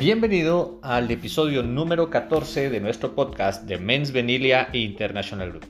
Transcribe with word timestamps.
Bienvenido 0.00 0.78
al 0.80 1.10
episodio 1.10 1.62
número 1.62 2.08
14 2.08 2.70
de 2.70 2.80
nuestro 2.80 3.14
podcast 3.14 3.64
de 3.64 3.76
Men's 3.76 4.12
Venilia 4.12 4.70
International 4.72 5.50
Group. 5.50 5.66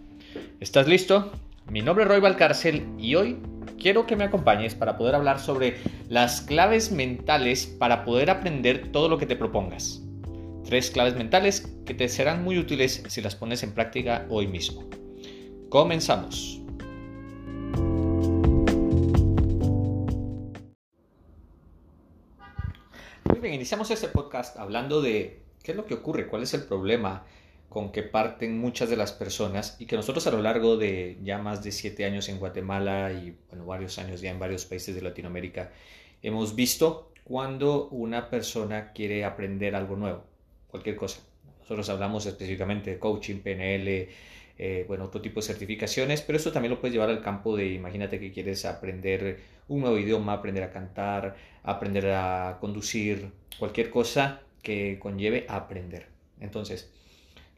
¿Estás 0.61 0.87
listo? 0.87 1.33
Mi 1.69 1.83
nombre 1.83 2.05
es 2.05 2.11
Roy 2.11 2.21
Valcárcel 2.21 2.87
y 2.97 3.17
hoy 3.17 3.39
quiero 3.77 4.07
que 4.07 4.15
me 4.15 4.23
acompañes 4.23 4.77
para 4.77 4.97
poder 4.97 5.17
hablar 5.17 5.41
sobre 5.41 5.79
las 6.09 6.43
claves 6.43 6.93
mentales 6.93 7.67
para 7.67 8.05
poder 8.05 8.31
aprender 8.31 8.93
todo 8.93 9.09
lo 9.09 9.19
que 9.19 9.27
te 9.27 9.35
propongas. 9.35 10.01
Tres 10.65 10.93
claves 10.93 11.17
mentales 11.17 11.69
que 11.85 11.95
te 11.95 12.09
serán 12.09 12.45
muy 12.45 12.57
útiles 12.57 13.03
si 13.09 13.21
las 13.21 13.35
pones 13.35 13.65
en 13.65 13.73
práctica 13.73 14.27
hoy 14.31 14.47
mismo. 14.47 14.89
Comenzamos. 15.71 16.60
Iniciamos 23.61 23.91
este 23.91 24.09
podcast 24.09 24.57
hablando 24.57 25.03
de 25.03 25.43
qué 25.63 25.73
es 25.73 25.77
lo 25.77 25.85
que 25.85 25.93
ocurre, 25.93 26.29
cuál 26.29 26.43
es 26.45 26.55
el 26.55 26.63
problema 26.63 27.27
con 27.69 27.93
que 27.93 28.03
parten 28.03 28.59
muchas 28.59 28.89
de 28.89 28.97
las 28.97 29.13
personas 29.13 29.77
y 29.79 29.85
que 29.85 29.97
nosotros 29.97 30.27
a 30.27 30.31
lo 30.31 30.41
largo 30.41 30.79
de 30.79 31.19
ya 31.23 31.37
más 31.37 31.63
de 31.63 31.71
siete 31.71 32.07
años 32.07 32.31
en 32.31 32.39
Guatemala 32.39 33.13
y 33.13 33.37
bueno, 33.51 33.67
varios 33.67 33.99
años 33.99 34.23
ya 34.23 34.31
en 34.31 34.39
varios 34.39 34.65
países 34.65 34.95
de 34.95 35.03
Latinoamérica 35.03 35.73
hemos 36.23 36.57
visto 36.57 37.13
cuando 37.23 37.89
una 37.89 38.31
persona 38.31 38.95
quiere 38.95 39.27
aprender 39.27 39.77
algo 39.77 39.95
nuevo, 39.95 40.25
cualquier 40.69 40.97
cosa. 40.97 41.21
Nosotros 41.59 41.87
hablamos 41.91 42.25
específicamente 42.25 42.93
de 42.93 42.99
coaching, 42.99 43.41
PNL, 43.41 44.09
eh, 44.63 44.85
bueno, 44.87 45.07
otro 45.07 45.23
tipo 45.23 45.41
de 45.41 45.47
certificaciones, 45.47 46.21
pero 46.21 46.37
eso 46.37 46.53
también 46.53 46.69
lo 46.71 46.83
puedes 46.83 46.93
llevar 46.93 47.09
al 47.09 47.23
campo 47.23 47.57
de, 47.57 47.69
imagínate 47.73 48.21
que 48.21 48.31
quieres 48.31 48.67
aprender 48.67 49.41
un 49.69 49.81
nuevo 49.81 49.97
idioma, 49.97 50.35
aprender 50.35 50.63
a 50.65 50.71
cantar, 50.71 51.35
aprender 51.63 52.09
a 52.09 52.59
conducir, 52.61 53.31
cualquier 53.59 53.89
cosa 53.89 54.43
que 54.63 54.99
conlleve 54.99 55.47
a 55.49 55.57
aprender. 55.57 56.09
Entonces, 56.41 56.93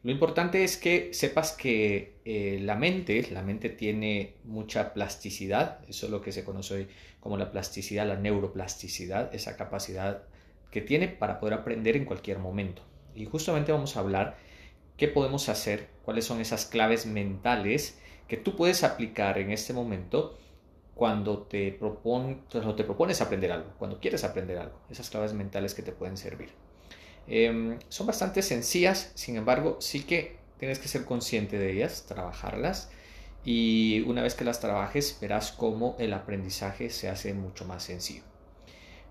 lo 0.03 0.13
importante 0.13 0.63
es 0.63 0.77
que 0.77 1.13
sepas 1.13 1.51
que 1.51 2.13
eh, 2.23 2.59
la 2.61 2.75
mente, 2.75 3.27
la 3.31 3.41
mente 3.41 3.67
tiene 3.67 4.35
mucha 4.45 4.93
plasticidad, 4.93 5.79
eso 5.89 6.05
es 6.05 6.11
lo 6.13 6.21
que 6.21 6.31
se 6.31 6.45
conoce 6.45 6.73
hoy 6.73 6.87
como 7.19 7.35
la 7.35 7.51
plasticidad, 7.51 8.07
la 8.07 8.15
neuroplasticidad, 8.15 9.35
esa 9.35 9.57
capacidad 9.57 10.23
que 10.71 10.79
tiene 10.79 11.09
para 11.09 11.41
poder 11.41 11.55
aprender 11.55 11.97
en 11.97 12.05
cualquier 12.05 12.39
momento. 12.39 12.81
Y 13.13 13.25
justamente 13.25 13.73
vamos 13.73 13.97
a 13.97 13.99
hablar 13.99 14.37
qué 14.97 15.07
podemos 15.07 15.49
hacer, 15.49 15.89
cuáles 16.03 16.25
son 16.25 16.39
esas 16.41 16.65
claves 16.65 17.05
mentales 17.05 17.99
que 18.27 18.37
tú 18.37 18.55
puedes 18.55 18.83
aplicar 18.83 19.37
en 19.37 19.51
este 19.51 19.73
momento 19.73 20.37
cuando 20.95 21.39
te, 21.43 21.71
propones 21.71 23.21
aprender 23.21 23.51
algo, 23.51 23.71
cuando 23.77 23.99
quieres 23.99 24.23
aprender 24.23 24.57
algo, 24.57 24.79
esas 24.89 25.09
claves 25.09 25.33
mentales 25.33 25.73
que 25.73 25.81
te 25.81 25.91
pueden 25.91 26.17
servir. 26.17 26.51
Em, 27.27 27.79
son 27.89 28.07
bastante 28.07 28.41
sencillas, 28.41 29.11
sin 29.15 29.37
embargo, 29.37 29.77
sí 29.79 30.03
que 30.03 30.37
tienes 30.59 30.79
que 30.79 30.87
ser 30.87 31.05
consciente 31.05 31.57
de 31.57 31.71
ellas, 31.71 32.05
trabajarlas 32.07 32.91
y 33.43 34.01
una 34.07 34.21
vez 34.21 34.35
que 34.35 34.45
las 34.45 34.59
trabajes 34.59 35.17
verás 35.19 35.51
cómo 35.51 35.95
el 35.99 36.13
aprendizaje 36.13 36.89
se 36.89 37.09
hace 37.09 37.33
mucho 37.33 37.65
más 37.65 37.83
sencillo. 37.83 38.23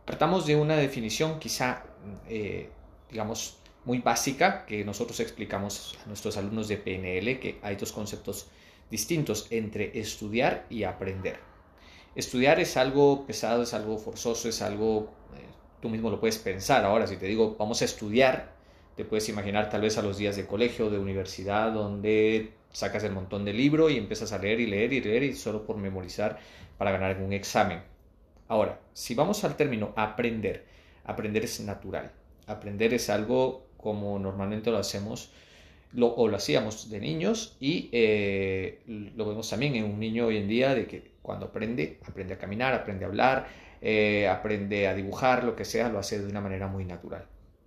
Tratamos 0.04 0.46
de 0.46 0.56
una 0.56 0.76
definición 0.76 1.38
quizá, 1.38 1.84
eh, 2.28 2.70
digamos, 3.10 3.61
muy 3.84 3.98
básica 3.98 4.64
que 4.66 4.84
nosotros 4.84 5.18
explicamos 5.20 5.98
a 6.04 6.08
nuestros 6.08 6.36
alumnos 6.36 6.68
de 6.68 6.76
PNL, 6.76 7.40
que 7.40 7.58
hay 7.62 7.76
dos 7.76 7.92
conceptos 7.92 8.48
distintos 8.90 9.46
entre 9.50 9.98
estudiar 9.98 10.66
y 10.70 10.84
aprender. 10.84 11.38
Estudiar 12.14 12.60
es 12.60 12.76
algo 12.76 13.26
pesado, 13.26 13.62
es 13.62 13.72
algo 13.74 13.98
forzoso, 13.98 14.48
es 14.48 14.60
algo, 14.60 15.10
eh, 15.34 15.46
tú 15.80 15.88
mismo 15.88 16.10
lo 16.10 16.20
puedes 16.20 16.38
pensar. 16.38 16.84
Ahora, 16.84 17.06
si 17.06 17.16
te 17.16 17.26
digo, 17.26 17.56
vamos 17.58 17.80
a 17.82 17.86
estudiar, 17.86 18.52
te 18.96 19.04
puedes 19.04 19.28
imaginar 19.30 19.70
tal 19.70 19.80
vez 19.80 19.96
a 19.96 20.02
los 20.02 20.18
días 20.18 20.36
de 20.36 20.46
colegio, 20.46 20.90
de 20.90 20.98
universidad, 20.98 21.72
donde 21.72 22.52
sacas 22.70 23.04
el 23.04 23.12
montón 23.12 23.44
de 23.44 23.54
libro 23.54 23.88
y 23.88 23.96
empiezas 23.96 24.32
a 24.32 24.38
leer 24.38 24.60
y 24.60 24.66
leer 24.66 24.92
y 24.92 25.00
leer 25.00 25.22
y 25.22 25.34
solo 25.34 25.64
por 25.64 25.78
memorizar 25.78 26.38
para 26.76 26.92
ganar 26.92 27.16
un 27.22 27.32
examen. 27.32 27.82
Ahora, 28.48 28.80
si 28.92 29.14
vamos 29.14 29.42
al 29.44 29.56
término 29.56 29.94
aprender, 29.96 30.66
aprender 31.04 31.44
es 31.44 31.60
natural. 31.60 32.12
Aprender 32.46 32.92
es 32.92 33.08
algo 33.08 33.66
como 33.82 34.18
normalmente 34.18 34.70
lo 34.70 34.78
hacemos 34.78 35.30
lo, 35.92 36.14
o 36.14 36.28
lo 36.28 36.36
hacíamos 36.36 36.88
de 36.90 37.00
niños 37.00 37.56
y 37.60 37.90
eh, 37.92 38.80
lo 38.86 39.28
vemos 39.28 39.50
también 39.50 39.74
en 39.76 39.84
un 39.84 40.00
niño 40.00 40.26
hoy 40.26 40.38
en 40.38 40.48
día 40.48 40.74
de 40.74 40.86
que 40.86 41.12
cuando 41.20 41.46
aprende, 41.46 41.98
aprende 42.06 42.34
a 42.34 42.38
caminar, 42.38 42.74
aprende 42.74 43.04
a 43.04 43.08
hablar, 43.08 43.48
eh, 43.80 44.28
aprende 44.28 44.88
a 44.88 44.94
dibujar, 44.94 45.44
lo 45.44 45.54
que 45.54 45.64
sea, 45.64 45.88
lo 45.88 45.98
hace 45.98 46.18
de 46.18 46.26
una 46.26 46.40
manera 46.40 46.66
muy 46.66 46.84
natural. 46.84 47.26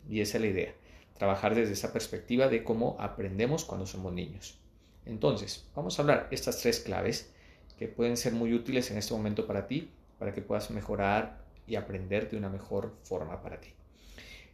Y 0.09 0.21
esa 0.21 0.37
es 0.37 0.41
la 0.41 0.47
idea, 0.47 0.73
trabajar 1.17 1.55
desde 1.55 1.73
esa 1.73 1.93
perspectiva 1.93 2.47
de 2.47 2.63
cómo 2.63 2.97
aprendemos 2.99 3.63
cuando 3.65 3.85
somos 3.85 4.13
niños. 4.13 4.57
Entonces, 5.05 5.67
vamos 5.75 5.97
a 5.97 6.01
hablar 6.01 6.27
estas 6.31 6.59
tres 6.59 6.79
claves 6.79 7.31
que 7.77 7.87
pueden 7.87 8.17
ser 8.17 8.33
muy 8.33 8.53
útiles 8.53 8.89
en 8.91 8.97
este 8.97 9.13
momento 9.13 9.45
para 9.45 9.67
ti, 9.67 9.91
para 10.17 10.33
que 10.33 10.41
puedas 10.41 10.71
mejorar 10.71 11.43
y 11.67 11.75
aprender 11.75 12.29
de 12.29 12.37
una 12.37 12.49
mejor 12.49 12.93
forma 13.03 13.41
para 13.41 13.59
ti. 13.59 13.69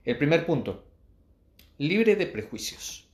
El 0.03 0.17
primer 0.17 0.45
punto, 0.45 0.83
libre 1.81 2.15
de 2.15 2.27
prejuicios. 2.27 3.07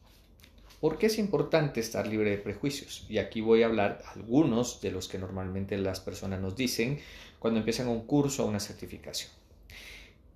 ¿Por 0.82 0.98
qué 0.98 1.06
es 1.06 1.18
importante 1.18 1.80
estar 1.80 2.06
libre 2.06 2.32
de 2.32 2.38
prejuicios? 2.38 3.06
Y 3.08 3.18
aquí 3.18 3.40
voy 3.40 3.64
a 3.64 3.68
hablar 3.68 4.04
algunos 4.14 4.82
de 4.82 4.92
los 4.92 5.08
que 5.08 5.18
normalmente 5.18 5.78
las 5.78 6.02
personas 6.02 6.42
nos 6.42 6.58
dicen 6.58 7.00
cuando 7.40 7.62
empiezan 7.62 7.88
un 7.88 8.06
curso 8.06 8.44
o 8.44 8.50
una 8.50 8.60
certificación. 8.60 9.32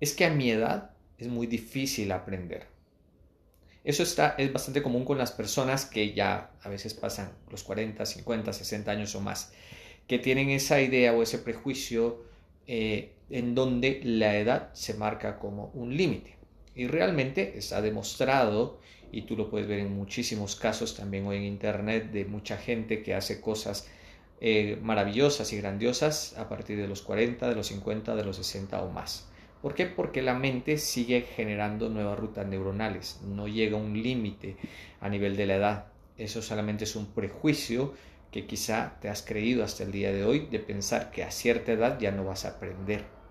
Es 0.00 0.14
que 0.14 0.24
a 0.24 0.30
mi 0.30 0.50
edad 0.50 0.92
es 1.18 1.28
muy 1.28 1.46
difícil 1.46 2.10
aprender. 2.10 2.68
Eso 3.84 4.02
está, 4.02 4.34
es 4.38 4.50
bastante 4.50 4.82
común 4.82 5.04
con 5.04 5.18
las 5.18 5.32
personas 5.32 5.84
que 5.84 6.14
ya 6.14 6.52
a 6.62 6.70
veces 6.70 6.94
pasan 6.94 7.32
los 7.50 7.62
40, 7.62 8.06
50, 8.06 8.50
60 8.50 8.90
años 8.90 9.14
o 9.14 9.20
más, 9.20 9.52
que 10.06 10.18
tienen 10.18 10.48
esa 10.48 10.80
idea 10.80 11.12
o 11.12 11.22
ese 11.22 11.36
prejuicio 11.36 12.24
eh, 12.66 13.12
en 13.28 13.54
donde 13.54 14.00
la 14.04 14.38
edad 14.38 14.72
se 14.72 14.94
marca 14.94 15.38
como 15.38 15.66
un 15.74 15.94
límite. 15.94 16.41
Y 16.74 16.86
realmente 16.86 17.58
está 17.58 17.82
demostrado, 17.82 18.78
y 19.10 19.22
tú 19.22 19.36
lo 19.36 19.50
puedes 19.50 19.68
ver 19.68 19.80
en 19.80 19.94
muchísimos 19.94 20.56
casos 20.56 20.96
también 20.96 21.26
hoy 21.26 21.36
en 21.36 21.44
Internet, 21.44 22.10
de 22.12 22.24
mucha 22.24 22.56
gente 22.56 23.02
que 23.02 23.14
hace 23.14 23.40
cosas 23.40 23.88
eh, 24.40 24.78
maravillosas 24.82 25.52
y 25.52 25.58
grandiosas 25.58 26.36
a 26.38 26.48
partir 26.48 26.78
de 26.78 26.88
los 26.88 27.02
40, 27.02 27.48
de 27.48 27.54
los 27.54 27.66
50, 27.68 28.16
de 28.16 28.24
los 28.24 28.36
60 28.36 28.82
o 28.82 28.90
más. 28.90 29.28
¿Por 29.60 29.76
qué? 29.76 29.86
Porque 29.86 30.22
la 30.22 30.34
mente 30.34 30.78
sigue 30.78 31.20
generando 31.22 31.88
nuevas 31.88 32.18
rutas 32.18 32.46
neuronales, 32.46 33.20
no 33.22 33.46
llega 33.46 33.76
a 33.76 33.80
un 33.80 34.02
límite 34.02 34.56
a 35.00 35.08
nivel 35.08 35.36
de 35.36 35.46
la 35.46 35.54
edad. 35.56 35.86
Eso 36.18 36.42
solamente 36.42 36.84
es 36.84 36.96
un 36.96 37.06
prejuicio 37.12 37.94
que 38.32 38.46
quizá 38.46 38.98
te 39.00 39.08
has 39.08 39.22
creído 39.22 39.62
hasta 39.62 39.84
el 39.84 39.92
día 39.92 40.12
de 40.12 40.24
hoy 40.24 40.46
de 40.50 40.58
pensar 40.58 41.12
que 41.12 41.22
a 41.22 41.30
cierta 41.30 41.70
edad 41.70 42.00
ya 42.00 42.10
no 42.10 42.24
vas 42.24 42.44
a 42.44 42.56
aprender. 42.56 43.21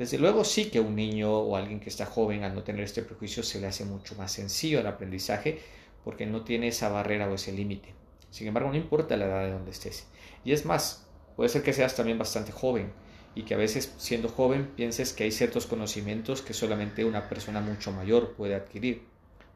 Desde 0.00 0.16
luego 0.16 0.44
sí 0.44 0.70
que 0.70 0.78
a 0.78 0.80
un 0.80 0.96
niño 0.96 1.30
o 1.30 1.56
alguien 1.56 1.78
que 1.78 1.90
está 1.90 2.06
joven 2.06 2.42
al 2.42 2.54
no 2.54 2.62
tener 2.62 2.84
este 2.84 3.02
prejuicio 3.02 3.42
se 3.42 3.60
le 3.60 3.66
hace 3.66 3.84
mucho 3.84 4.14
más 4.14 4.32
sencillo 4.32 4.80
el 4.80 4.86
aprendizaje 4.86 5.60
porque 6.04 6.24
no 6.24 6.42
tiene 6.42 6.68
esa 6.68 6.88
barrera 6.88 7.28
o 7.28 7.34
ese 7.34 7.52
límite. 7.52 7.92
Sin 8.30 8.46
embargo, 8.46 8.70
no 8.70 8.78
importa 8.78 9.18
la 9.18 9.26
edad 9.26 9.44
de 9.44 9.52
donde 9.52 9.72
estés. 9.72 10.06
Y 10.42 10.52
es 10.52 10.64
más, 10.64 11.06
puede 11.36 11.50
ser 11.50 11.62
que 11.62 11.74
seas 11.74 11.96
también 11.96 12.16
bastante 12.16 12.50
joven 12.50 12.90
y 13.34 13.42
que 13.42 13.52
a 13.52 13.58
veces 13.58 13.92
siendo 13.98 14.30
joven 14.30 14.70
pienses 14.74 15.12
que 15.12 15.24
hay 15.24 15.32
ciertos 15.32 15.66
conocimientos 15.66 16.40
que 16.40 16.54
solamente 16.54 17.04
una 17.04 17.28
persona 17.28 17.60
mucho 17.60 17.92
mayor 17.92 18.32
puede 18.36 18.54
adquirir. 18.54 19.02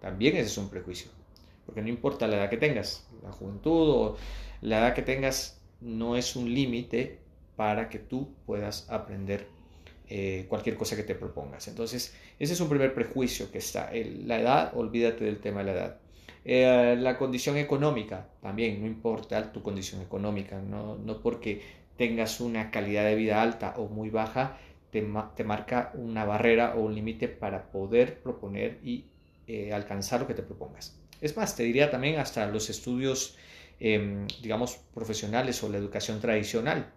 También 0.03 0.37
ese 0.37 0.49
es 0.49 0.59
un 0.59 0.69
prejuicio. 0.69 1.11
Porque 1.65 1.81
no 1.81 1.89
importa 1.89 2.27
la 2.27 2.37
edad 2.37 2.51
que 2.51 2.59
tengas, 2.59 3.09
la 3.23 3.33
juventud 3.33 3.89
o 3.89 4.17
la 4.61 4.81
edad 4.81 4.95
que 4.95 5.01
tengas 5.01 5.59
no 5.81 6.19
es 6.19 6.37
un 6.37 6.53
límite 6.53 7.21
para 7.57 7.89
que 7.89 7.99
tú 7.99 8.35
puedas 8.45 8.91
aprender 8.91 9.49
eh, 10.09 10.47
cualquier 10.49 10.77
cosa 10.77 10.97
que 10.97 11.03
te 11.03 11.15
propongas. 11.15 11.69
Entonces, 11.69 12.15
ese 12.39 12.53
es 12.53 12.61
un 12.61 12.69
primer 12.69 12.95
prejuicio 12.95 13.51
que 13.51 13.59
está. 13.59 13.91
la 13.93 14.41
edad, 14.41 14.77
olvídate 14.77 15.25
del 15.25 15.39
tema 15.39 15.61
de 15.61 15.65
la 15.65 15.73
edad. 15.73 15.97
Eh, 16.45 16.97
la 16.99 17.17
condición 17.17 17.57
económica, 17.57 18.29
también, 18.43 18.81
no 18.81 18.87
importa 18.87 19.51
tu 19.51 19.63
condición 19.63 20.03
económica, 20.03 20.61
no, 20.61 20.97
no 20.97 21.21
porque 21.21 21.63
tengas 21.97 22.41
una 22.41 22.71
calidad 22.71 23.05
de 23.05 23.15
vida 23.15 23.41
alta 23.41 23.75
o 23.79 23.89
muy 23.89 24.11
baja, 24.11 24.59
te, 24.91 25.07
te 25.37 25.45
marca 25.45 25.93
una 25.95 26.25
barrera 26.25 26.75
o 26.77 26.83
un 26.83 26.95
límite 26.95 27.29
para 27.29 27.71
poder 27.71 28.21
proponer 28.23 28.79
y 28.83 29.07
eh, 29.47 29.73
alcanzar 29.73 30.21
lo 30.21 30.27
que 30.27 30.35
te 30.35 30.43
propongas. 30.43 30.99
Es 31.21 31.37
más, 31.37 31.57
te 31.57 31.63
diría 31.63 31.91
también 31.91 32.19
hasta 32.19 32.47
los 32.47 32.69
estudios, 32.69 33.37
em, 33.81 34.27
digamos, 34.43 34.77
profesionales 34.93 35.63
o 35.63 35.71
la 35.71 35.79
educación 35.79 36.21
tradicional 36.21 36.93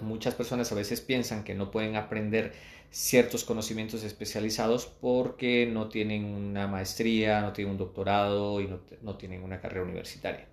muchas 0.00 0.34
personas 0.34 0.72
a 0.72 0.74
veces 0.74 1.00
piensan 1.00 1.44
que 1.44 1.54
no 1.54 1.70
pueden 1.70 1.96
aprender 1.96 2.52
ciertos 2.90 3.44
conocimientos 3.44 4.02
especializados 4.02 4.86
porque 4.86 5.66
no 5.66 5.88
tienen 5.88 6.24
una 6.24 6.66
maestría, 6.66 7.42
no 7.42 7.52
tienen 7.52 7.72
un 7.72 7.78
doctorado 7.78 8.60
y 8.60 8.66
no, 8.66 8.80
no 9.02 9.16
tienen 9.16 9.42
una 9.42 9.60
carrera 9.60 9.84
universitaria. 9.84 10.46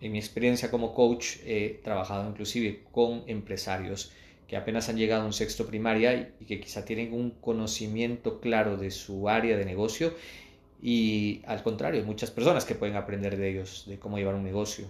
En 0.00 0.12
mi 0.12 0.18
experiencia 0.18 0.70
como 0.70 0.92
coach 0.92 1.36
he 1.44 1.80
trabajado 1.82 2.28
inclusive 2.28 2.82
con 2.92 3.22
empresarios 3.26 4.12
que 4.48 4.56
apenas 4.56 4.88
han 4.88 4.96
llegado 4.96 5.22
a 5.22 5.26
un 5.26 5.32
sexto 5.32 5.66
primaria 5.66 6.32
y 6.40 6.44
que 6.44 6.60
quizá 6.60 6.84
tienen 6.84 7.12
un 7.12 7.30
conocimiento 7.30 8.40
claro 8.40 8.76
de 8.76 8.90
su 8.90 9.28
área 9.28 9.56
de 9.56 9.64
negocio 9.64 10.14
y 10.82 11.42
al 11.46 11.62
contrario, 11.62 12.04
muchas 12.04 12.30
personas 12.30 12.64
que 12.64 12.74
pueden 12.74 12.96
aprender 12.96 13.36
de 13.36 13.50
ellos, 13.50 13.84
de 13.88 13.98
cómo 13.98 14.18
llevar 14.18 14.34
un 14.34 14.44
negocio. 14.44 14.86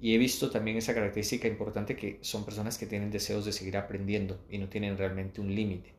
Y 0.00 0.14
he 0.14 0.18
visto 0.18 0.50
también 0.50 0.76
esa 0.76 0.94
característica 0.94 1.48
importante 1.48 1.96
que 1.96 2.18
son 2.20 2.44
personas 2.44 2.78
que 2.78 2.86
tienen 2.86 3.10
deseos 3.10 3.44
de 3.44 3.52
seguir 3.52 3.76
aprendiendo 3.76 4.38
y 4.50 4.58
no 4.58 4.68
tienen 4.68 4.98
realmente 4.98 5.40
un 5.40 5.54
límite. 5.54 5.92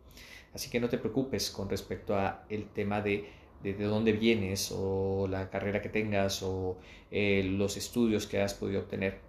Así 0.53 0.69
que 0.69 0.79
no 0.79 0.89
te 0.89 0.97
preocupes 0.97 1.49
con 1.49 1.69
respecto 1.69 2.15
a 2.15 2.45
el 2.49 2.67
tema 2.69 3.01
de, 3.01 3.25
de, 3.61 3.73
dónde 3.73 4.13
vienes 4.13 4.71
o 4.71 5.27
la 5.27 5.49
carrera 5.49 5.81
que 5.81 5.89
tengas 5.89 6.43
o 6.43 6.77
eh, 7.11 7.43
los 7.43 7.77
estudios 7.77 8.27
que 8.27 8.41
has 8.41 8.53
podido 8.53 8.81
obtener. 8.81 9.19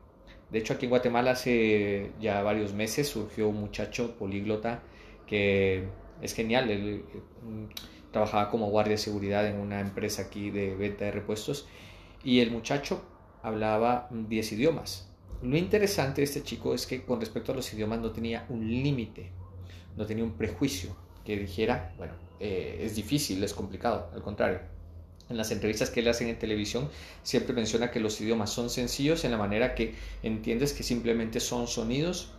De 0.51 0.59
hecho, 0.59 0.75
aquí 0.75 0.87
en 0.87 0.91
Guatemala 0.91 1.33
hace 1.33 2.13
ya 2.21 2.43
varios 2.43 2.73
meses 2.73 3.09
surgió 3.09 3.49
un 3.49 3.57
muchacho 3.57 4.17
políglota 4.17 4.83
que 5.27 5.89
es 6.23 6.35
genial. 6.35 6.71
Él, 6.71 7.05
trabajaba 8.13 8.51
como 8.51 8.71
guardia 8.71 8.93
de 8.93 8.99
seguridad 8.99 9.47
en 9.47 9.59
una 9.59 9.81
empresa 9.81 10.23
aquí 10.23 10.51
de 10.51 10.75
venta 10.75 11.05
de 11.05 11.11
repuestos 11.11 11.69
y 12.25 12.41
el 12.41 12.51
muchacho 12.51 13.03
hablaba 13.47 14.09
10 14.11 14.53
idiomas. 14.53 15.07
Lo 15.41 15.57
interesante 15.57 16.21
de 16.21 16.25
este 16.25 16.43
chico 16.43 16.75
es 16.75 16.85
que 16.85 17.05
con 17.05 17.21
respecto 17.21 17.53
a 17.53 17.55
los 17.55 17.73
idiomas 17.73 18.01
no 18.01 18.11
tenía 18.11 18.45
un 18.49 18.67
límite, 18.67 19.31
no 19.97 20.05
tenía 20.05 20.25
un 20.25 20.33
prejuicio 20.33 20.97
que 21.25 21.37
dijera, 21.37 21.95
bueno, 21.97 22.15
eh, 22.41 22.81
es 22.81 22.97
difícil, 22.97 23.43
es 23.45 23.55
complicado, 23.55 24.11
al 24.13 24.21
contrario. 24.21 24.59
En 25.29 25.37
las 25.37 25.53
entrevistas 25.53 25.91
que 25.91 26.03
le 26.03 26.11
hacen 26.11 26.27
en 26.27 26.41
televisión 26.41 26.89
siempre 27.23 27.55
menciona 27.55 27.93
que 27.93 28.01
los 28.01 28.21
idiomas 28.21 28.51
son 28.51 28.69
sencillos 28.69 29.25
en 29.25 29.31
la 29.31 29.39
manera 29.39 29.77
que 29.77 29.95
entiendes 30.25 30.73
que 30.73 30.83
simplemente 30.83 31.39
son 31.39 31.69
sonidos 31.69 32.33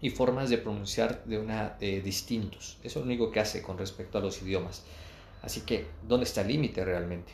y 0.00 0.10
formas 0.10 0.48
de 0.48 0.58
pronunciar 0.58 1.24
de 1.24 1.40
una 1.40 1.76
distintos. 1.80 2.78
Eso 2.84 3.00
es 3.00 3.04
lo 3.04 3.10
único 3.10 3.32
que 3.32 3.40
hace 3.40 3.62
con 3.62 3.78
respecto 3.78 4.18
a 4.18 4.20
los 4.20 4.40
idiomas. 4.42 4.84
Así 5.42 5.62
que, 5.62 5.86
¿dónde 6.06 6.24
está 6.24 6.42
el 6.42 6.48
límite 6.48 6.84
realmente? 6.84 7.32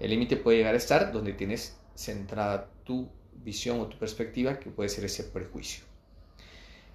El 0.00 0.10
límite 0.10 0.36
puede 0.36 0.58
llegar 0.58 0.74
a 0.74 0.78
estar 0.78 1.12
donde 1.12 1.32
tienes 1.32 1.76
centrada 1.94 2.70
tu 2.84 3.08
visión 3.42 3.80
o 3.80 3.86
tu 3.86 3.98
perspectiva, 3.98 4.58
que 4.58 4.70
puede 4.70 4.88
ser 4.88 5.04
ese 5.04 5.24
prejuicio. 5.24 5.84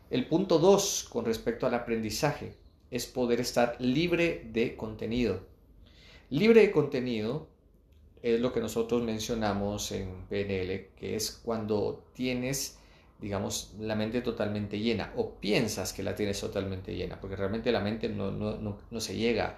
El 0.09 0.27
punto 0.27 0.59
2 0.59 1.07
con 1.11 1.25
respecto 1.25 1.67
al 1.67 1.73
aprendizaje 1.73 2.53
es 2.91 3.05
poder 3.05 3.39
estar 3.39 3.75
libre 3.79 4.47
de 4.51 4.75
contenido. 4.75 5.45
Libre 6.29 6.61
de 6.61 6.71
contenido 6.71 7.47
es 8.21 8.39
lo 8.39 8.51
que 8.51 8.59
nosotros 8.59 9.03
mencionamos 9.03 9.91
en 9.91 10.25
PNL, 10.27 10.89
que 10.95 11.15
es 11.15 11.39
cuando 11.43 12.03
tienes 12.13 12.79
digamos, 13.19 13.73
la 13.79 13.95
mente 13.95 14.21
totalmente 14.21 14.79
llena 14.79 15.11
o 15.15 15.35
piensas 15.35 15.93
que 15.93 16.03
la 16.03 16.15
tienes 16.15 16.39
totalmente 16.39 16.95
llena, 16.95 17.19
porque 17.19 17.35
realmente 17.35 17.71
la 17.71 17.81
mente 17.81 18.07
no, 18.07 18.31
no, 18.31 18.99
se 18.99 19.15
llega 19.17 19.47
a 19.47 19.57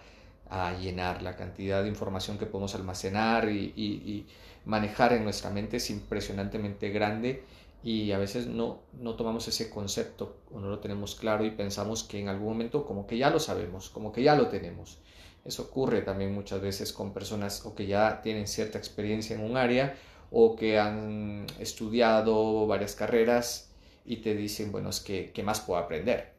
llenar. 0.79 1.21
La 1.21 1.35
cantidad 1.35 1.83
de 1.83 1.89
información 1.89 2.37
que 2.37 2.45
podemos 2.45 2.75
almacenar 2.75 3.49
y, 3.49 4.25
manejar 4.63 5.13
en 5.13 5.23
nuestra 5.23 5.49
mente 5.49 5.77
es 5.77 5.89
impresionantemente 5.89 6.89
grande 6.89 7.43
y 7.83 8.11
a 8.11 8.19
veces 8.19 8.45
no, 8.45 8.81
no 8.93 9.15
tomamos 9.15 9.47
ese 9.47 9.71
concepto 9.71 10.37
o 10.53 10.59
no 10.59 10.69
lo 10.69 10.77
tenemos 10.77 11.15
claro 11.15 11.43
y 11.43 11.49
pensamos 11.49 12.03
que 12.03 12.19
en 12.19 12.29
algún 12.29 12.49
momento 12.49 12.85
como 12.85 13.07
que 13.07 13.17
ya 13.17 13.31
lo 13.31 13.39
sabemos, 13.39 13.89
como 13.89 14.11
que 14.11 14.21
ya 14.21 14.35
lo 14.35 14.49
tenemos. 14.49 14.99
Eso 15.43 15.63
ocurre 15.63 16.01
también 16.01 16.33
muchas 16.33 16.61
veces 16.61 16.93
con 16.93 17.11
personas 17.11 17.65
o 17.65 17.73
que 17.73 17.87
ya 17.87 18.21
tienen 18.21 18.47
cierta 18.47 18.77
experiencia 18.77 19.35
en 19.35 19.43
un 19.43 19.57
área 19.57 19.95
o 20.29 20.55
que 20.55 20.77
han 20.77 21.47
estudiado 21.59 22.67
varias 22.67 22.95
carreras 22.95 23.71
y 24.05 24.17
te 24.17 24.35
dicen, 24.35 24.71
bueno, 24.71 24.89
es 24.89 24.99
que, 24.99 25.31
¿qué 25.31 25.41
más 25.41 25.61
puedo 25.61 25.79
aprender? 25.79 26.33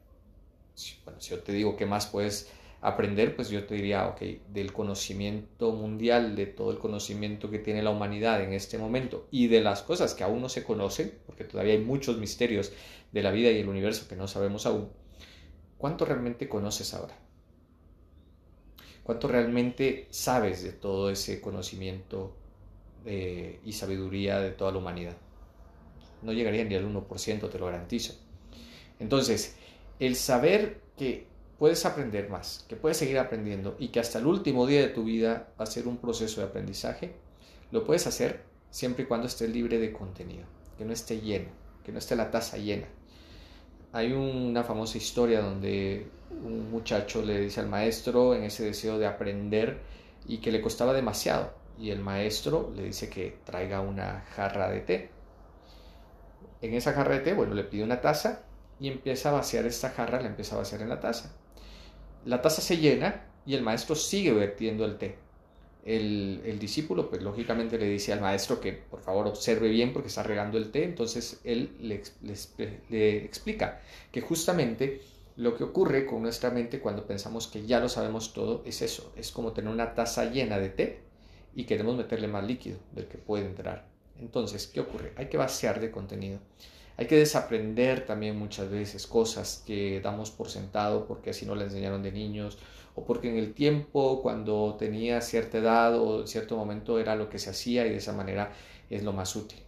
Bueno, 1.03 1.19
si 1.19 1.31
yo 1.31 1.39
te 1.39 1.51
digo 1.51 1.75
qué 1.75 1.85
más 1.85 2.07
puedes 2.07 2.49
aprender, 2.83 3.35
pues 3.35 3.49
yo 3.49 3.65
te 3.65 3.75
diría, 3.75 4.07
ok, 4.07 4.21
del 4.49 4.73
conocimiento 4.73 5.71
mundial, 5.71 6.35
de 6.35 6.45
todo 6.45 6.71
el 6.71 6.77
conocimiento 6.77 7.49
que 7.49 7.59
tiene 7.59 7.81
la 7.81 7.89
humanidad 7.89 8.43
en 8.43 8.53
este 8.53 8.77
momento 8.77 9.27
y 9.31 9.47
de 9.47 9.61
las 9.61 9.81
cosas 9.81 10.13
que 10.13 10.23
aún 10.23 10.41
no 10.41 10.49
se 10.49 10.63
conocen, 10.63 11.17
porque 11.25 11.45
todavía 11.45 11.73
hay 11.73 11.79
muchos 11.79 12.17
misterios 12.17 12.71
de 13.11 13.23
la 13.23 13.31
vida 13.31 13.49
y 13.51 13.59
el 13.59 13.69
universo 13.69 14.07
que 14.07 14.15
no 14.15 14.27
sabemos 14.27 14.65
aún, 14.65 14.89
¿cuánto 15.77 16.05
realmente 16.05 16.49
conoces 16.49 16.93
ahora? 16.93 17.17
¿Cuánto 19.03 19.27
realmente 19.27 20.07
sabes 20.11 20.63
de 20.63 20.73
todo 20.73 21.09
ese 21.09 21.41
conocimiento 21.41 22.37
y 23.05 23.73
sabiduría 23.73 24.39
de 24.39 24.51
toda 24.51 24.71
la 24.71 24.77
humanidad. 24.77 25.17
No 26.21 26.31
llegaría 26.31 26.63
ni 26.63 26.75
al 26.75 26.85
1%, 26.85 27.49
te 27.49 27.59
lo 27.59 27.65
garantizo. 27.65 28.15
Entonces, 28.99 29.57
el 29.99 30.15
saber 30.15 30.79
que 30.97 31.27
puedes 31.57 31.85
aprender 31.85 32.29
más, 32.29 32.65
que 32.67 32.75
puedes 32.75 32.97
seguir 32.97 33.19
aprendiendo 33.19 33.75
y 33.79 33.89
que 33.89 33.99
hasta 33.99 34.19
el 34.19 34.25
último 34.25 34.67
día 34.67 34.81
de 34.81 34.89
tu 34.89 35.03
vida 35.03 35.49
va 35.59 35.63
a 35.63 35.67
ser 35.67 35.87
un 35.87 35.97
proceso 35.97 36.41
de 36.41 36.47
aprendizaje, 36.47 37.15
lo 37.71 37.83
puedes 37.83 38.07
hacer 38.07 38.43
siempre 38.69 39.03
y 39.03 39.07
cuando 39.07 39.27
estés 39.27 39.49
libre 39.49 39.79
de 39.79 39.91
contenido, 39.91 40.45
que 40.77 40.85
no 40.85 40.93
esté 40.93 41.21
lleno, 41.21 41.49
que 41.83 41.91
no 41.91 41.99
esté 41.99 42.15
la 42.15 42.31
taza 42.31 42.57
llena. 42.57 42.87
Hay 43.91 44.11
una 44.11 44.63
famosa 44.63 44.97
historia 44.97 45.41
donde 45.41 46.07
un 46.43 46.71
muchacho 46.71 47.21
le 47.21 47.39
dice 47.39 47.59
al 47.59 47.69
maestro 47.69 48.33
en 48.33 48.43
ese 48.43 48.63
deseo 48.65 48.97
de 48.97 49.05
aprender 49.05 49.79
y 50.27 50.39
que 50.39 50.51
le 50.51 50.61
costaba 50.61 50.93
demasiado 50.93 51.53
y 51.77 51.91
el 51.91 51.99
maestro 51.99 52.71
le 52.75 52.83
dice 52.83 53.09
que 53.09 53.37
traiga 53.43 53.81
una 53.81 54.21
jarra 54.35 54.69
de 54.69 54.81
té. 54.81 55.09
En 56.61 56.73
esa 56.73 56.93
jarra 56.93 57.15
de 57.15 57.21
té, 57.21 57.33
bueno, 57.33 57.53
le 57.53 57.63
pide 57.63 57.83
una 57.83 58.01
taza 58.01 58.43
y 58.79 58.87
empieza 58.87 59.29
a 59.29 59.33
vaciar 59.33 59.65
esta 59.65 59.89
jarra, 59.89 60.21
la 60.21 60.27
empieza 60.27 60.55
a 60.55 60.59
vaciar 60.59 60.81
en 60.81 60.89
la 60.89 60.99
taza. 60.99 61.31
La 62.25 62.41
taza 62.41 62.61
se 62.61 62.77
llena 62.77 63.25
y 63.45 63.55
el 63.55 63.61
maestro 63.61 63.95
sigue 63.95 64.33
vertiendo 64.33 64.85
el 64.85 64.97
té. 64.97 65.17
El, 65.85 66.57
discípulo, 66.59 67.09
pues 67.09 67.21
lógicamente 67.21 67.77
le 67.77 67.89
dice 67.89 68.13
al 68.13 68.21
maestro 68.21 68.61
que 68.61 68.71
por 68.71 69.01
favor 69.01 69.27
observe 69.27 69.67
bien 69.67 69.91
porque 69.91 70.07
está 70.07 70.23
regando 70.23 70.57
el 70.57 70.71
té, 70.71 70.85
entonces 70.85 71.41
él 71.43 71.75
le, 71.81 72.01
le 72.89 73.17
explica 73.17 73.81
que 74.11 74.21
justamente 74.21 75.01
lo 75.35 75.57
que 75.57 75.65
ocurre 75.65 76.05
con 76.05 76.21
nuestra 76.21 76.51
mente 76.51 76.79
cuando 76.79 77.05
pensamos 77.05 77.47
que 77.47 77.65
ya 77.65 77.81
lo 77.81 77.89
sabemos 77.89 78.33
todo 78.33 78.63
es 78.65 78.81
eso, 78.81 79.11
es 79.17 79.31
como 79.31 79.51
tener 79.51 79.73
una 79.73 79.93
taza 79.93 80.31
llena 80.31 80.57
de 80.57 80.69
té 80.69 80.99
y 81.55 81.65
queremos 81.65 81.97
meterle 81.97 82.27
más 82.27 82.45
líquido 82.45 82.77
del 82.93 83.07
que 83.07 83.17
puede 83.17 83.45
entrar. 83.45 83.85
Entonces, 84.19 84.67
¿qué 84.67 84.79
ocurre? 84.79 85.11
Hay 85.17 85.27
que 85.27 85.37
vaciar 85.37 85.81
de 85.81 85.91
contenido. 85.91 86.39
Hay 86.97 87.07
que 87.07 87.17
desaprender 87.17 88.05
también 88.05 88.37
muchas 88.37 88.69
veces 88.69 89.07
cosas 89.07 89.63
que 89.65 89.99
damos 90.01 90.29
por 90.31 90.49
sentado 90.49 91.07
porque 91.07 91.31
así 91.31 91.45
no 91.45 91.55
le 91.55 91.65
enseñaron 91.65 92.03
de 92.03 92.11
niños 92.11 92.59
o 92.95 93.03
porque 93.03 93.29
en 93.29 93.37
el 93.37 93.53
tiempo 93.53 94.21
cuando 94.21 94.75
tenía 94.77 95.19
cierta 95.21 95.57
edad 95.57 95.97
o 95.97 96.21
en 96.21 96.27
cierto 96.27 96.55
momento 96.55 96.99
era 96.99 97.15
lo 97.15 97.29
que 97.29 97.39
se 97.39 97.49
hacía 97.49 97.87
y 97.87 97.89
de 97.89 97.97
esa 97.97 98.13
manera 98.13 98.53
es 98.89 99.03
lo 99.03 99.13
más 99.13 99.35
útil. 99.35 99.59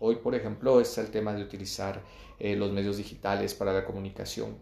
Hoy, 0.00 0.16
por 0.16 0.34
ejemplo, 0.34 0.80
está 0.80 1.00
el 1.00 1.10
tema 1.10 1.32
de 1.32 1.42
utilizar 1.42 2.02
eh, 2.40 2.56
los 2.56 2.72
medios 2.72 2.96
digitales 2.96 3.54
para 3.54 3.72
la 3.72 3.84
comunicación. 3.84 4.56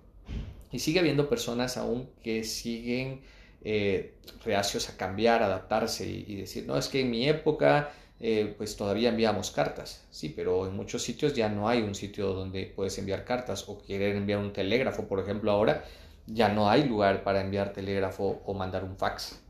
Y 0.70 0.80
sigue 0.80 1.00
habiendo 1.00 1.30
personas 1.30 1.78
aún 1.78 2.10
que 2.22 2.44
siguen 2.44 3.22
eh, 3.62 4.14
reacios 4.44 4.90
a 4.90 4.96
cambiar, 4.96 5.42
adaptarse 5.42 6.06
y, 6.06 6.36
decir, 6.36 6.66
no, 6.66 6.76
es 6.76 6.88
que 6.88 7.00
en 7.00 7.10
mi 7.10 7.28
época 7.28 7.90
eh, 8.22 8.54
pues 8.56 8.76
todavía 8.76 9.08
enviamos 9.08 9.50
cartas, 9.50 10.04
sí, 10.10 10.28
pero 10.28 10.66
en 10.66 10.76
muchos 10.76 11.02
sitios 11.02 11.34
ya 11.34 11.48
no 11.48 11.68
hay 11.68 11.80
un 11.80 11.94
sitio 11.94 12.34
donde 12.34 12.66
puedes 12.66 12.98
enviar 12.98 13.24
cartas 13.24 13.66
o 13.66 13.78
querer 13.78 14.14
enviar 14.14 14.40
un 14.40 14.52
telégrafo, 14.52 15.08
por 15.08 15.20
ejemplo, 15.20 15.50
ahora 15.50 15.84
ya 16.26 16.50
no 16.50 16.68
hay 16.68 16.84
lugar 16.84 17.24
para 17.24 17.40
enviar 17.40 17.72
telégrafo 17.72 18.42
o 18.44 18.52
mandar 18.52 18.84
un 18.84 18.96
fax. 18.96 19.40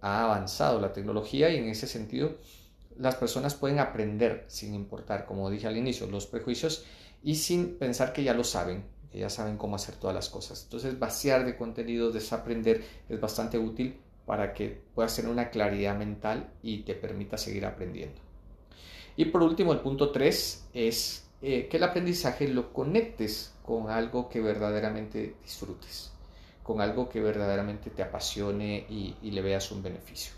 Ha 0.00 0.24
avanzado 0.24 0.80
la 0.80 0.92
tecnología 0.92 1.50
y 1.50 1.56
en 1.56 1.68
ese 1.68 1.88
sentido 1.88 2.36
las 2.96 3.16
personas 3.16 3.54
pueden 3.54 3.80
aprender 3.80 4.44
sin 4.46 4.74
importar, 4.74 5.26
como 5.26 5.50
dije 5.50 5.66
al 5.66 5.76
inicio, 5.76 6.06
los 6.06 6.26
prejuicios 6.26 6.84
y 7.24 7.34
sin 7.34 7.76
pensar 7.76 8.12
que 8.12 8.22
ya 8.22 8.34
lo 8.34 8.44
saben, 8.44 8.84
ya 9.12 9.30
saben 9.30 9.56
cómo 9.56 9.76
hacer 9.76 9.96
todas 9.96 10.14
las 10.14 10.28
cosas. 10.28 10.62
Entonces, 10.64 10.98
vaciar 10.98 11.44
de 11.44 11.56
contenido, 11.56 12.12
desaprender 12.12 12.84
es 13.08 13.20
bastante 13.20 13.58
útil 13.58 13.98
para 14.26 14.52
que 14.52 14.82
puedas 14.94 15.14
tener 15.14 15.30
una 15.30 15.50
claridad 15.50 15.96
mental 15.96 16.50
y 16.62 16.78
te 16.78 16.94
permita 16.94 17.38
seguir 17.38 17.64
aprendiendo. 17.64 18.20
Y 19.16 19.26
por 19.26 19.42
último, 19.42 19.72
el 19.72 19.80
punto 19.80 20.10
3 20.10 20.68
es 20.74 21.26
eh, 21.40 21.68
que 21.70 21.76
el 21.76 21.84
aprendizaje 21.84 22.48
lo 22.48 22.72
conectes 22.72 23.54
con 23.64 23.88
algo 23.88 24.28
que 24.28 24.40
verdaderamente 24.40 25.36
disfrutes, 25.42 26.12
con 26.62 26.80
algo 26.80 27.08
que 27.08 27.20
verdaderamente 27.20 27.90
te 27.90 28.02
apasione 28.02 28.84
y, 28.90 29.14
le 29.30 29.42
veas 29.42 29.70
un 29.70 29.82
beneficio. 29.82 30.32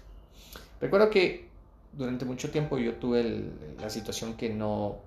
Recuerdo 0.80 1.10
que 1.10 1.48
durante 1.92 2.24
mucho 2.24 2.50
tiempo 2.50 2.78
yo 2.78 2.94
tuve 2.96 3.50
la 3.80 3.90
situación 3.90 4.34
que 4.36 4.50
no, 4.50 4.98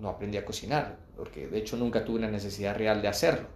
no 0.00 0.08
aprendí 0.08 0.36
a 0.36 0.44
cocinar, 0.44 0.98
porque 1.16 1.46
de 1.46 1.58
hecho 1.58 1.76
nunca 1.76 2.04
tuve 2.04 2.18
una 2.18 2.30
necesidad 2.30 2.76
real 2.76 3.00
de 3.00 3.08
hacerlo. 3.08 3.48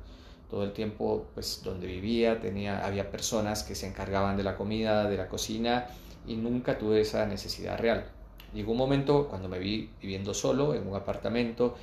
Todo 0.51 0.65
el 0.65 0.73
tiempo, 0.73 1.27
pues 1.35 1.63
donde 1.63 1.87
vivía, 1.87 2.41
tenía, 2.41 2.85
había 2.87 3.11
personas 3.11 3.63
que 3.63 3.75
se 3.75 3.87
encargaban 3.87 4.37
de 4.37 4.43
la 4.43 4.57
comida, 4.57 5.09
de 5.09 5.17
la 5.17 5.29
cocina, 5.29 5.87
y 6.27 6.37
nunca 6.37 6.79
tuve 6.79 7.01
esa 7.03 7.27
necesidad 7.27 7.79
real. 7.79 8.07
Llegó 8.55 8.73
un 8.73 8.79
momento 8.79 9.29
cuando 9.29 9.49
me 9.49 9.59
vi 9.59 9.91
viviendo 10.01 10.33
solo 10.33 10.75
en 10.75 10.87
un 10.87 10.97
apartamento, 10.97 11.77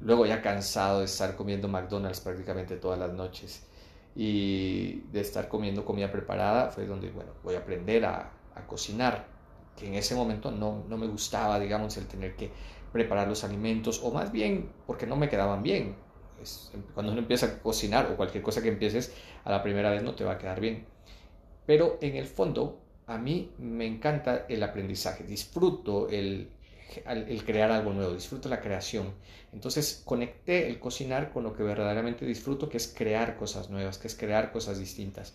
luego 0.00 0.26
ya 0.26 0.42
cansado 0.42 1.00
de 1.00 1.04
estar 1.04 1.36
comiendo 1.36 1.68
McDonald's 1.68 2.20
prácticamente 2.20 2.76
todas 2.76 2.98
las 2.98 3.12
noches 3.12 3.66
y 4.16 5.02
de 5.12 5.20
estar 5.20 5.48
comiendo 5.48 5.84
comida 5.84 6.10
preparada, 6.10 6.70
fue 6.70 6.86
donde, 6.86 7.10
bueno, 7.10 7.30
voy 7.44 7.54
a 7.54 7.58
aprender 7.58 8.04
a, 8.04 8.32
a 8.54 8.66
cocinar, 8.66 9.26
que 9.76 9.86
en 9.86 9.94
ese 9.94 10.14
momento 10.14 10.50
no, 10.50 10.84
no 10.88 10.96
me 10.98 11.06
gustaba, 11.06 11.60
digamos, 11.60 11.96
el 11.96 12.06
tener 12.06 12.34
que 12.34 12.50
preparar 12.92 13.28
los 13.28 13.44
alimentos, 13.44 14.00
o 14.02 14.10
más 14.10 14.32
bien 14.32 14.70
porque 14.86 15.06
no 15.06 15.16
me 15.16 15.28
quedaban 15.28 15.62
bien. 15.62 15.94
Cuando 16.94 17.12
uno 17.12 17.20
empieza 17.20 17.46
a 17.46 17.58
cocinar 17.58 18.10
o 18.10 18.16
cualquier 18.16 18.42
cosa 18.42 18.62
que 18.62 18.68
empieces 18.68 19.12
a 19.44 19.50
la 19.50 19.62
primera 19.62 19.90
vez 19.90 20.02
no 20.02 20.14
te 20.14 20.24
va 20.24 20.32
a 20.32 20.38
quedar 20.38 20.60
bien. 20.60 20.86
Pero 21.66 21.98
en 22.00 22.16
el 22.16 22.26
fondo, 22.26 22.80
a 23.06 23.18
mí 23.18 23.52
me 23.58 23.86
encanta 23.86 24.46
el 24.48 24.62
aprendizaje, 24.62 25.24
disfruto 25.24 26.08
el, 26.08 26.50
el 27.06 27.44
crear 27.44 27.70
algo 27.70 27.92
nuevo, 27.92 28.14
disfruto 28.14 28.48
la 28.48 28.60
creación. 28.60 29.14
Entonces 29.52 30.02
conecté 30.04 30.68
el 30.68 30.78
cocinar 30.78 31.32
con 31.32 31.44
lo 31.44 31.52
que 31.52 31.62
verdaderamente 31.62 32.24
disfruto, 32.24 32.68
que 32.68 32.76
es 32.76 32.88
crear 32.88 33.36
cosas 33.36 33.70
nuevas, 33.70 33.98
que 33.98 34.08
es 34.08 34.14
crear 34.14 34.52
cosas 34.52 34.78
distintas. 34.78 35.34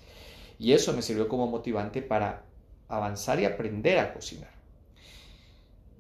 Y 0.57 0.71
eso 0.73 0.93
me 0.93 1.01
sirvió 1.01 1.27
como 1.27 1.47
motivante 1.47 2.01
para 2.01 2.43
avanzar 2.87 3.39
y 3.39 3.45
aprender 3.45 3.99
a 3.99 4.13
cocinar. 4.13 4.54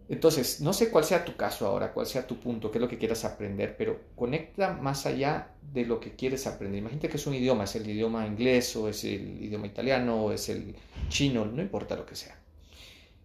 Entonces, 0.07 0.61
no 0.61 0.71
sé 0.71 0.89
cuál 0.91 1.03
sea 1.03 1.25
tu 1.25 1.35
caso 1.35 1.65
ahora, 1.65 1.91
cuál 1.91 2.05
sea 2.05 2.27
tu 2.27 2.37
punto, 2.39 2.69
qué 2.69 2.77
es 2.77 2.81
lo 2.81 2.87
que 2.87 2.99
quieras 2.99 3.25
aprender, 3.25 3.75
pero 3.75 3.99
conecta 4.15 4.73
más 4.73 5.07
allá 5.07 5.55
de 5.73 5.85
lo 5.85 5.99
que 5.99 6.15
quieres 6.15 6.45
aprender. 6.45 6.79
Imagínate 6.79 7.09
que 7.09 7.17
es 7.17 7.25
un 7.25 7.33
idioma, 7.33 7.63
es 7.63 7.75
el 7.75 7.89
idioma 7.89 8.27
inglés 8.27 8.75
o 8.75 8.87
es 8.87 9.03
el 9.03 9.43
idioma 9.43 9.65
italiano 9.65 10.25
o 10.25 10.31
es 10.31 10.49
el 10.49 10.75
chino, 11.09 11.45
no 11.45 11.61
importa 11.61 11.95
lo 11.95 12.05
que 12.05 12.15
sea. 12.15 12.39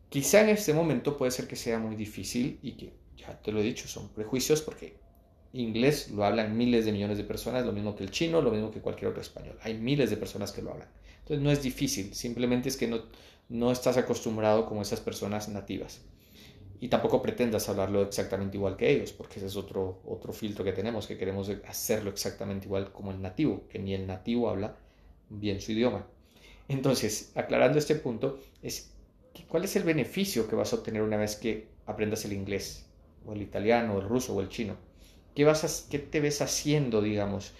Quizá 0.09 0.41
en 0.41 0.49
este 0.49 0.73
momento 0.73 1.19
puede 1.19 1.31
ser 1.33 1.47
que 1.47 1.55
sea 1.55 1.79
muy 1.79 1.97
difícil 1.97 2.59
y 2.63 2.73
que, 2.73 2.93
ya 3.17 3.39
te 3.41 3.53
lo 3.53 3.61
he 3.61 3.63
dicho, 3.63 3.87
son 3.87 4.09
prejuicios 4.09 4.63
porque 4.63 4.97
inglés 5.53 6.11
lo 6.11 6.25
hablan 6.25 6.57
miles 6.57 6.87
de 6.87 6.93
millones 6.93 7.19
de 7.19 7.25
personas, 7.25 7.67
lo 7.67 7.73
mismo 7.73 7.95
que 7.95 8.05
el 8.05 8.11
chino, 8.11 8.41
lo 8.41 8.51
mismo 8.51 8.71
que 8.71 8.81
cualquier 8.81 9.11
otro 9.11 9.21
español. 9.21 9.59
Hay 9.63 9.75
miles 9.75 10.09
de 10.09 10.17
personas 10.17 10.51
que 10.51 10.63
lo 10.63 10.73
hablan. 10.73 10.89
Entonces 11.19 11.45
no 11.45 11.51
es 11.51 11.63
difícil, 11.63 12.15
simplemente 12.15 12.71
es 12.71 12.79
que 12.79 12.89
no, 12.89 13.03
no 13.51 13.71
estás 13.71 13.99
acostumbrado 13.99 14.65
como 14.67 14.81
esas 14.81 15.01
personas 15.01 15.51
nativas 15.51 16.01
y 16.81 16.89
tampoco 16.89 17.21
pretendas 17.21 17.69
hablarlo 17.69 18.03
exactamente 18.03 18.57
igual 18.57 18.77
que 18.77 18.91
ellos, 18.91 19.13
porque 19.13 19.39
ese 19.39 19.47
es 19.47 19.57
otro, 19.57 20.01
otro 20.07 20.33
filtro 20.33 20.65
que 20.65 20.73
tenemos, 20.73 21.07
que 21.07 21.19
queremos 21.19 21.51
hacerlo 21.69 22.09
exactamente 22.11 22.67
igual 22.67 22.91
como 22.91 23.11
el 23.11 23.21
nativo, 23.21 23.65
que 23.69 23.79
ni 23.79 23.95
el 23.95 24.07
nativo 24.07 24.49
habla 24.49 24.77
bien 25.29 25.61
su 25.61 25.73
idioma. 25.73 26.07
Entonces, 26.69 27.33
aclarando 27.35 27.79
este 27.79 27.97
punto, 27.97 28.41
es 28.63 28.93
cuál 29.49 29.65
es 29.65 29.77
el 29.77 29.83
beneficio 29.83 30.49
que 30.49 30.57
vas 30.57 30.73
a 30.73 30.77
obtener 30.77 31.03
una 31.03 31.19
vez 31.19 31.37
que 31.37 31.69
aprendas 31.85 32.25
el 32.25 32.33
inglés, 32.33 32.87
o 33.27 33.35
el 33.35 33.43
italiano, 33.43 33.97
o 33.97 34.01
el 34.01 34.09
ruso, 34.09 34.35
o 34.35 34.41
el 34.41 34.49
chino. 34.49 34.77
¿Qué, 35.35 35.45
vas 35.45 35.87
qué 35.91 35.99
te 35.99 36.21
ves 36.21 36.41
haciendo, 36.41 37.03
digamos? 37.03 37.53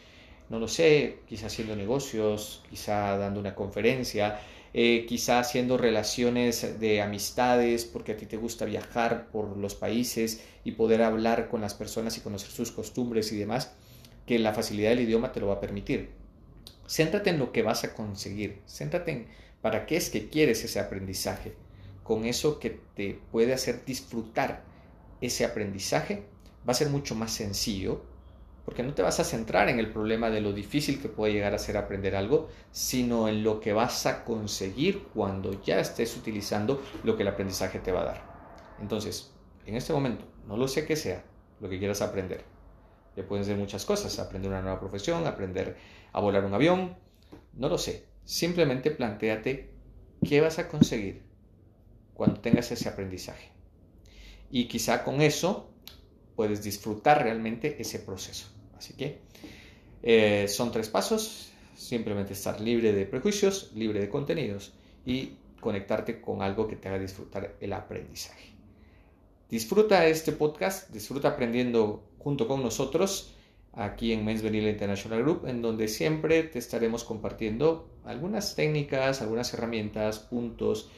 No 0.49 0.59
lo 0.59 0.67
sé, 0.67 1.19
quizá 1.27 1.47
haciendo 1.47 1.77
negocios, 1.77 2.65
quizá 2.71 3.19
dando 3.19 3.39
una 3.39 3.55
conferencia, 3.55 4.41
eh, 4.73 5.07
quizá 5.09 5.41
haciendo 5.41 5.77
relaciones 5.77 6.79
de 6.79 7.03
amistades, 7.03 7.85
porque 7.85 8.13
a 8.13 8.17
ti 8.17 8.27
te 8.27 8.37
gusta 8.37 8.65
viajar 8.65 9.29
por 9.31 9.57
los 9.57 9.75
países 9.75 10.43
y 10.65 10.73
poder 10.73 11.03
hablar 11.03 11.49
con 11.49 11.61
las 11.61 11.75
personas 11.75 12.17
y 12.17 12.21
conocer 12.21 12.51
sus 12.51 12.71
costumbres 12.71 13.33
y 13.33 13.37
demás, 13.37 13.73
que 14.27 14.39
la 14.39 14.55
facilidad 14.55 14.91
del 14.91 15.01
idioma 15.01 15.33
te 15.33 15.41
lo 15.41 15.49
va 15.49 15.55
a 15.55 15.61
permitir. 15.61 16.11
Céntrate 16.89 17.31
en 17.31 17.39
lo 17.39 17.53
que 17.53 17.63
vas 17.63 17.85
a 17.85 17.95
conseguir, 17.95 18.61
céntrate 18.67 19.13
en 19.13 19.27
para 19.61 19.87
qué 19.87 19.97
es 19.97 20.11
que 20.11 20.29
quieres 20.29 20.65
ese 20.65 20.81
aprendizaje. 20.81 21.55
Con 22.03 22.25
eso 22.25 22.59
que 22.59 22.81
te 22.95 23.19
puede 23.31 23.53
hacer 23.53 23.85
disfrutar 23.85 24.65
ese 25.21 25.45
aprendizaje, 25.45 26.25
va 26.67 26.73
a 26.73 26.75
ser 26.75 26.89
mucho 26.89 27.15
más 27.15 27.33
sencillo 27.33 28.05
porque 28.71 28.85
no 28.85 28.95
te 28.95 29.03
vas 29.03 29.19
a 29.19 29.25
centrar 29.25 29.69
en 29.69 29.81
el 29.81 29.91
problema 29.91 30.31
de 30.31 30.41
lo 30.41 30.53
difícil 30.53 31.03
que 31.03 31.09
puede 31.09 31.33
llegar 31.33 31.53
a 31.55 31.59
ser 31.59 31.77
aprender 31.77 32.15
algo, 32.15 32.51
sino 32.71 33.27
en 33.27 33.43
lo 33.43 33.59
que 33.59 33.73
vas 33.73 34.07
a 34.07 34.25
conseguir 34.25 35.09
cuando 35.13 35.61
ya 35.61 35.81
estés 35.81 36.17
utilizando 36.17 36.81
lo 37.03 37.17
que 37.17 37.23
el 37.23 37.31
aprendizaje 37.31 37.81
te 37.81 37.91
va 37.91 38.03
a 38.03 38.05
dar. 38.05 38.77
Entonces, 38.81 39.35
en 39.67 39.75
este 39.75 39.93
momento, 39.93 40.25
no 40.47 40.57
lo 40.57 40.69
sé 40.69 40.87
qué 40.87 40.95
sea 40.95 41.25
lo 41.59 41.69
que 41.69 41.81
quieras 41.81 42.01
aprender. 42.01 42.45
Ya 43.17 43.27
pueden 43.27 43.45
ser 43.45 43.57
muchas 43.57 43.85
cosas, 43.85 44.17
aprender 44.21 44.53
una 44.53 44.63
nueva 44.63 44.79
profesión, 44.79 45.27
aprender 45.27 45.77
a 46.13 46.21
volar 46.21 46.45
un 46.45 46.55
avión, 46.55 46.97
no 47.55 47.69
lo 47.69 47.77
sé. 47.77 48.07
Simplemente 48.25 48.93
planteate 48.93 49.75
qué 50.25 50.41
vas 50.41 50.61
a 50.61 50.69
conseguir 50.69 51.25
cuando 52.15 52.41
tengas 52.41 52.71
ese 52.71 52.89
aprendizaje. 52.89 53.51
Y 54.49 54.69
quizá 54.69 55.03
con 55.03 55.23
eso 55.23 55.73
puedes 56.37 56.63
disfrutar 56.63 57.25
realmente 57.25 57.77
ese 57.81 57.99
proceso. 57.99 58.60
Así 58.81 58.95
que 58.95 59.19
eh, 60.03 60.49
son 60.49 60.73
tres 60.73 60.89
pasos, 60.89 61.53
simplemente 61.77 62.33
estar 62.33 62.59
libre 62.63 62.95
de 62.95 63.05
prejuicios, 63.05 63.73
libre 63.75 64.01
de 64.01 64.09
contenidos 64.09 64.73
y 65.05 65.35
conectarte 65.61 66.23
con 66.23 66.41
algo 66.41 66.67
que 66.67 66.77
te 66.77 66.89
haga 66.89 66.99
disfrutar 66.99 67.57
el 67.61 67.75
aprendizaje. 67.75 68.55
Disfruta 69.51 70.07
este 70.07 70.33
podcast, 70.33 70.89
disfruta 70.89 71.29
aprendiendo 71.29 72.03
junto 72.19 72.49
con 72.49 72.63
nosotros 72.63 73.35
aquí 73.75 74.15
en 74.15 74.25
Men's 74.25 74.43
Vanilla 74.43 74.71
International 74.71 75.23
Group, 75.23 75.47
en 75.47 75.61
donde 75.61 75.87
siempre 75.87 76.43
te 76.45 76.59
estaremos 76.59 77.05
compartiendo 77.05 77.87
algunas 78.07 78.57
técnicas, 78.57 79.21
algunas 79.21 79.53
herramientas, 79.53 80.21
puntos 80.21 80.89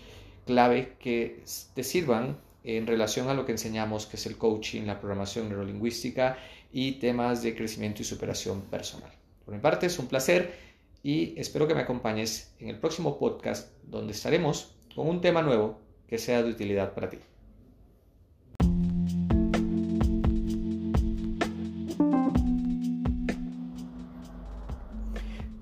clave 0.47 0.95
que 1.01 1.43
te 1.75 1.83
sirvan 1.83 2.39
en 2.63 2.87
relación 2.87 3.29
a 3.29 3.35
lo 3.35 3.45
que 3.45 3.53
enseñamos, 3.53 4.07
que 4.07 4.17
es 4.17 4.27
el 4.27 4.39
coaching, 4.39 4.83
la 4.83 5.01
programación 5.01 5.49
neurolingüística 5.49 6.39
y 6.73 6.93
temas 6.93 7.43
de 7.43 7.55
crecimiento 7.55 8.03
y 8.03 8.05
superación 8.05 8.63
personal. 8.63 9.13
Por 9.45 9.55
mi 9.55 9.61
parte 9.61 9.87
es 9.87 9.99
un 9.99 10.07
placer 10.07 10.55
y 11.03 11.39
espero 11.39 11.69
que 11.69 11.75
me 11.75 11.83
acompañes 11.83 12.55
en 12.59 12.69
el 12.69 12.79
próximo 12.79 13.19
podcast 13.19 13.73
donde 13.85 14.13
estaremos 14.13 14.75
con 14.95 15.09
un 15.09 15.21
tema 15.21 15.43
nuevo 15.43 15.81
que 16.07 16.19
sea 16.19 16.43
de 16.43 16.51
utilidad 16.51 16.95
para 16.95 17.11
ti. 17.11 17.19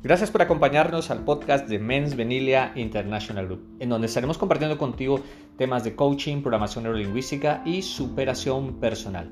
Gracias 0.03 0.31
por 0.31 0.43
acompañarnos 0.43 1.11
al 1.11 1.25
podcast 1.25 1.69
de 1.69 1.79
Men's 1.79 2.17
Venilia 2.17 2.73
International 2.75 3.47
Group, 3.47 3.77
en 3.79 3.91
donde 3.91 4.09
estaremos 4.09 4.39
compartiendo 4.39 4.77
contigo 4.77 5.21
temas 5.57 5.85
de 5.85 5.95
coaching, 5.95 6.41
programación 6.41 6.85
neurolingüística 6.85 7.63
y 7.65 7.83
superación 7.83 8.81
personal. 8.81 9.31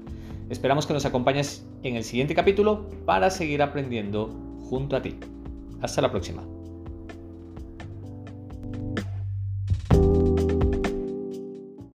Esperamos 0.50 0.86
que 0.86 0.94
nos 0.94 1.04
acompañes 1.04 1.66
en 1.82 1.96
el 1.96 2.04
siguiente 2.04 2.34
capítulo 2.34 2.88
para 3.04 3.30
seguir 3.30 3.62
aprendiendo 3.62 4.30
junto 4.68 4.96
a 4.96 5.02
ti. 5.02 5.16
Hasta 5.82 6.00
la 6.00 6.10
próxima. 6.10 6.42